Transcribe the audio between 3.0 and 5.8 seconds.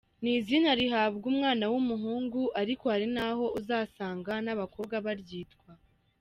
naho uzasanga n’abakobwa baryitwa.